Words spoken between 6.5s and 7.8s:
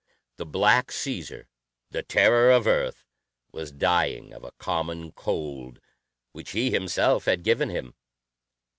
he himself had given